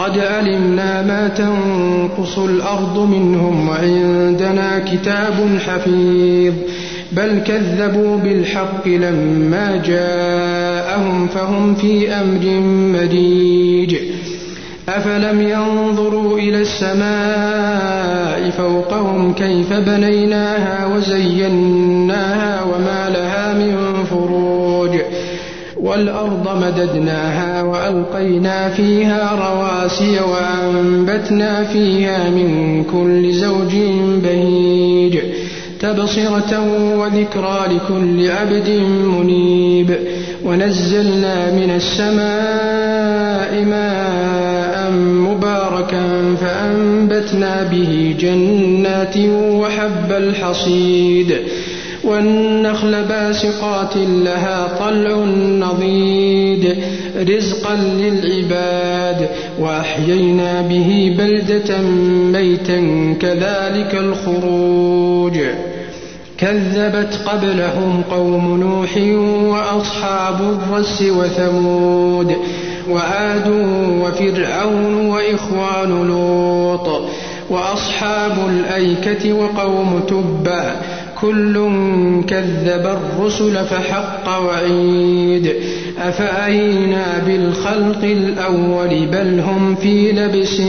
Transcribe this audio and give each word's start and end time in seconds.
قد 0.00 0.18
علمنا 0.18 1.02
ما 1.02 1.28
تنقص 1.28 2.38
الأرض 2.38 2.98
منهم 2.98 3.68
وعندنا 3.68 4.78
كتاب 4.78 5.58
حفيظ. 5.66 6.54
بل 7.12 7.40
كذبوا 7.46 8.16
بالحق 8.16 8.88
لما 8.88 9.82
جاءهم 9.84 11.26
فهم 11.26 11.74
في 11.74 12.12
أمر 12.12 12.60
مريج 12.98 13.96
أفلم 14.88 15.40
ينظروا 15.40 16.38
إلى 16.38 16.60
السماء 16.60 18.50
فوقهم 18.50 19.32
كيف 19.32 19.72
بنيناها 19.72 20.86
وزيناها 20.86 22.62
وما 22.62 23.10
لها 23.10 23.54
من 23.54 24.04
فروج. 24.04 24.49
والأرض 25.76 26.48
مددناها 26.62 27.62
وألقينا 27.62 28.68
فيها 28.68 29.30
رواسي 29.34 30.18
وأنبتنا 30.20 31.64
فيها 31.64 32.30
من 32.30 32.84
كل 32.92 33.32
زوج 33.32 33.74
بهيج 34.22 35.18
تبصرة 35.80 36.60
وذكرى 36.98 37.60
لكل 37.74 38.30
عبد 38.30 38.70
منيب 39.04 39.98
ونزلنا 40.44 41.50
من 41.52 41.70
السماء 41.76 43.64
ماء 43.64 44.90
مباركا 44.92 46.02
فأنبتنا 46.40 47.62
به 47.72 48.16
جنات 48.20 49.16
وحب 49.40 50.12
الحصيد 50.12 51.36
والنخل 52.04 53.04
باسقات 53.04 53.96
لها 53.96 54.68
طلع 54.78 55.24
نضيد 55.66 56.76
رزقا 57.16 57.74
للعباد 57.74 59.28
وأحيينا 59.60 60.62
به 60.62 61.14
بلدة 61.18 61.78
ميتا 62.32 62.80
كذلك 63.20 63.94
الخروج. 63.94 65.38
كذبت 66.40 67.20
قبلهم 67.26 68.02
قوم 68.10 68.60
نوح 68.60 68.96
وأصحاب 69.52 70.40
الرس 70.40 71.02
وثمود 71.02 72.36
وعاد 72.90 73.48
وفرعون 74.02 75.06
وإخوان 75.06 76.08
لوط 76.08 77.02
وأصحاب 77.50 78.48
الأيكة 78.48 79.32
وقوم 79.32 80.00
تبع 80.08 80.74
كل 81.20 81.54
كذب 82.28 82.86
الرسل 82.86 83.64
فحق 83.64 84.38
وعيد. 84.44 85.52
أفأينا 85.98 87.04
بالخلق 87.26 88.04
الأول؟ 88.04 89.06
بل 89.12 89.40
هم 89.40 89.74
في 89.74 90.12
لبس 90.12 90.60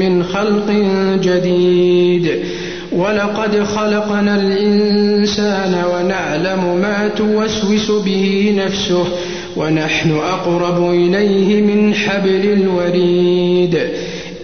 من 0.00 0.24
خلق 0.24 0.70
جديد. 1.22 2.30
ولقد 2.92 3.62
خلقنا 3.62 4.40
الإنسان 4.40 5.84
ونعلم 5.94 6.78
ما 6.82 7.08
توسوس 7.16 7.90
به 8.04 8.54
نفسه 8.64 9.04
ونحن 9.56 10.10
أقرب 10.10 10.90
إليه 10.90 11.62
من 11.62 11.94
حبل 11.94 12.52
الوريد. 12.52 13.78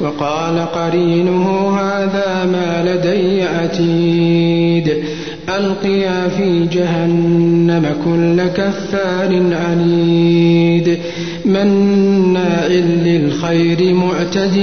وقال 0.00 0.58
قرينه 0.58 1.70
هذا 1.78 2.44
ما 2.52 2.84
لدي 2.86 3.42
عتيد 3.42 5.04
ألقيا 5.48 6.28
في 6.28 6.66
جهنم 6.66 7.86
كل 8.04 8.46
كفار 8.46 9.42
عنيد 9.52 10.98
مناع 11.44 12.66
للخير 13.04 13.94
معتد 13.94 14.58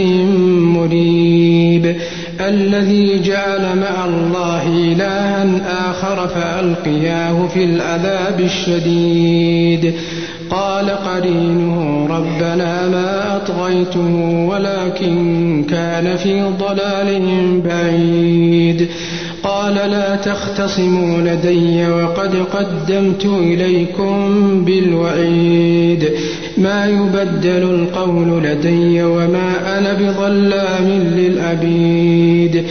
مريب 0.75 1.95
الذي 2.39 3.21
جعل 3.21 3.61
مع 3.61 4.05
الله 4.05 4.67
إلها 4.67 5.45
آخر 5.89 6.27
فألقياه 6.27 7.47
في 7.47 7.63
العذاب 7.63 8.39
الشديد. 8.39 9.93
قال 10.51 10.89
قرينه 10.89 12.07
ربنا 12.09 12.87
ما 12.87 13.35
أطغيته 13.35 14.15
ولكن 14.49 15.63
كان 15.69 16.15
في 16.15 16.43
ضلال 16.43 17.21
بعيد. 17.61 18.87
قال 19.43 19.73
لا 19.73 20.15
تختصموا 20.15 21.21
لدي 21.21 21.87
وقد 21.87 22.35
قدمت 22.35 23.25
إليكم 23.25 24.15
بالوعيد. 24.65 26.09
ما 26.57 26.85
يبدل 26.85 27.63
القول 27.63 28.43
لدي 28.43 29.03
وما 29.03 29.77
أنا 29.77 29.93
بظلام 29.93 30.87
للأبيد. 31.15 32.65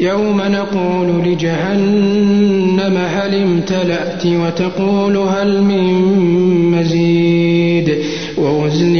يوم 0.00 0.42
نقول 0.42 1.24
لجهنم 1.24 2.96
هل 2.96 3.34
امتلأت 3.34 4.26
وتقول 4.26 5.16
هل 5.16 5.62
من 5.62 5.91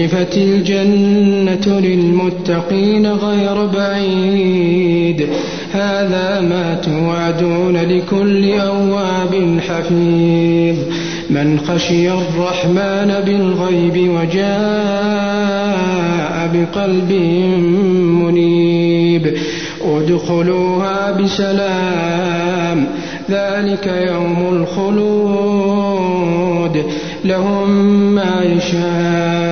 وأزلفت 0.02 0.36
الجنة 0.36 1.80
للمتقين 1.80 3.06
غير 3.06 3.66
بعيد؟ 3.66 5.28
هذا 5.72 6.40
ما 6.40 6.74
توعدون 6.74 7.76
لكل 7.76 8.52
أواب 8.52 9.60
حفيظ. 9.68 10.76
من 11.30 11.60
خشي 11.60 12.10
الرحمن 12.10 13.14
بالغيب 13.26 14.10
وجاء 14.10 14.42
بقلب 16.54 17.12
منيب. 18.22 19.34
ادخلوها 19.84 21.10
بسلام 21.10 22.86
ذلك 23.30 23.86
يوم 23.86 24.38
الخلود. 24.52 26.02
لهم 27.24 27.70
ما 28.14 28.42
يشاءون. 28.42 29.51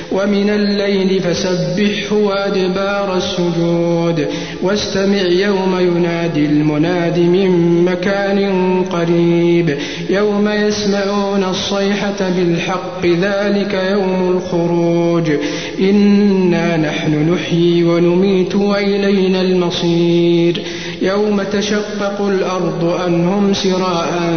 ومن 0.11 0.49
الليل 0.49 1.21
فسبحه 1.21 2.15
وأدبار 2.15 3.17
السجود. 3.17 4.27
واستمع 4.61 5.21
يوم 5.21 5.77
ينادي 5.79 6.45
المناد 6.45 7.19
من 7.19 7.81
مكان 7.85 8.81
قريب. 8.83 9.77
يوم 10.09 10.49
يسمعون 10.49 11.43
الصيحة 11.43 12.29
بالحق 12.29 13.05
ذلك 13.05 13.73
يوم 13.91 14.37
الخروج. 14.37 15.31
إنا 15.79 16.77
نحن 16.77 17.33
نحيي 17.33 17.83
ونميت 17.83 18.55
وإلينا 18.55 19.41
المصير. 19.41 20.61
يوم 21.01 21.43
تشقق 21.43 22.21
الأرض 22.21 22.83
أنهم 23.07 23.53
سراء 23.53 24.33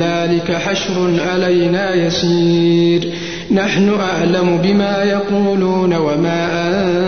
ذلك 0.00 0.52
حشر 0.52 1.10
علينا 1.28 1.94
يسير. 1.94 3.12
نحن 3.50 3.94
أعلم 4.00 4.58
بما 4.64 5.02
يقولون 5.02 5.94
وما 5.94 6.48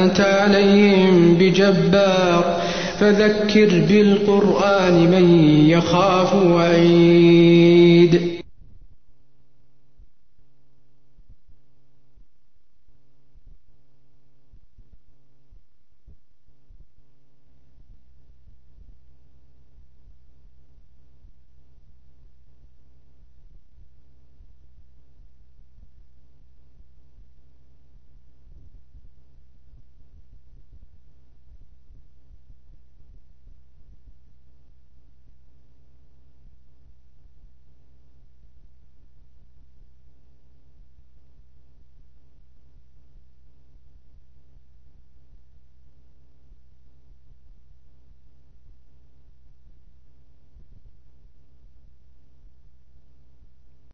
أنت 0.05 0.21
عليهم 0.21 1.35
بجبار. 1.35 2.61
فذكر 3.01 3.83
بالقرآن 3.89 4.95
من 4.95 5.51
يخاف 5.69 6.35
وعيد. 6.35 8.21